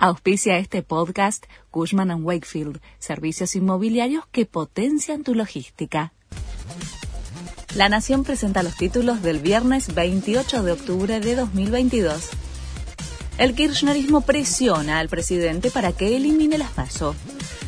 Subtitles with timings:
[0.00, 6.12] Auspicia este podcast Cushman⁇ Wakefield, servicios inmobiliarios que potencian tu logística.
[7.74, 12.28] La Nación presenta los títulos del viernes 28 de octubre de 2022.
[13.38, 17.16] El kirchnerismo presiona al presidente para que elimine las PASO.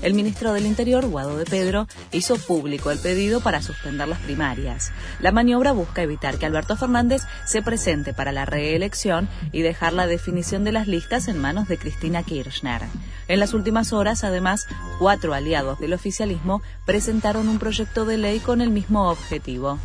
[0.00, 4.92] El ministro del Interior, Guado de Pedro, hizo público el pedido para suspender las primarias.
[5.20, 10.06] La maniobra busca evitar que Alberto Fernández se presente para la reelección y dejar la
[10.06, 12.82] definición de las listas en manos de Cristina Kirchner.
[13.26, 14.66] En las últimas horas, además,
[15.00, 19.78] cuatro aliados del oficialismo presentaron un proyecto de ley con el mismo objetivo.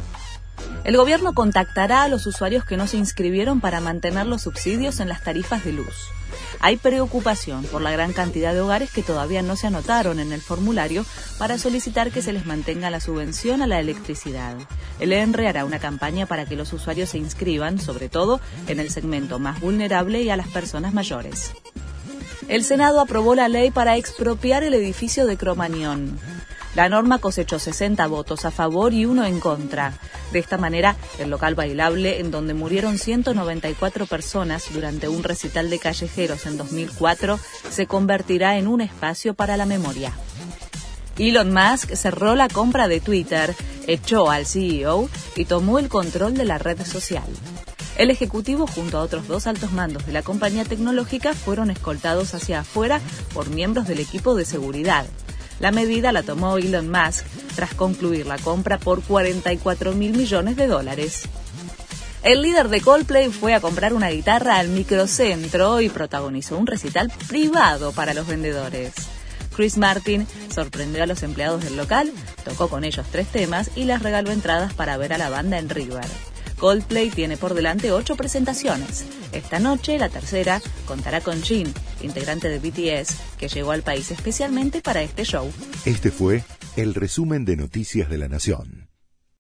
[0.83, 5.09] El gobierno contactará a los usuarios que no se inscribieron para mantener los subsidios en
[5.09, 5.95] las tarifas de luz.
[6.59, 10.41] Hay preocupación por la gran cantidad de hogares que todavía no se anotaron en el
[10.41, 11.05] formulario
[11.37, 14.55] para solicitar que se les mantenga la subvención a la electricidad.
[14.99, 18.89] El ENRE hará una campaña para que los usuarios se inscriban, sobre todo en el
[18.89, 21.51] segmento más vulnerable y a las personas mayores.
[22.47, 26.19] El Senado aprobó la ley para expropiar el edificio de Cromañón.
[26.75, 29.93] La norma cosechó 60 votos a favor y uno en contra.
[30.31, 35.77] De esta manera, el local bailable, en donde murieron 194 personas durante un recital de
[35.77, 40.13] callejeros en 2004, se convertirá en un espacio para la memoria.
[41.19, 46.45] Elon Musk cerró la compra de Twitter, echó al CEO y tomó el control de
[46.45, 47.27] la red social.
[47.95, 52.61] El ejecutivo junto a otros dos altos mandos de la compañía tecnológica fueron escoltados hacia
[52.61, 52.99] afuera
[53.35, 55.05] por miembros del equipo de seguridad.
[55.59, 60.67] La medida la tomó Elon Musk tras concluir la compra por 44 mil millones de
[60.67, 61.23] dólares.
[62.23, 67.11] El líder de Coldplay fue a comprar una guitarra al microcentro y protagonizó un recital
[67.27, 68.93] privado para los vendedores.
[69.55, 72.11] Chris Martin sorprendió a los empleados del local,
[72.43, 75.69] tocó con ellos tres temas y les regaló entradas para ver a la banda en
[75.69, 76.05] River.
[76.63, 79.03] Coldplay tiene por delante ocho presentaciones.
[79.33, 84.81] Esta noche, la tercera, contará con Jin, integrante de BTS, que llegó al país especialmente
[84.81, 85.51] para este show.
[85.83, 86.45] Este fue
[86.77, 88.92] el resumen de Noticias de la Nación.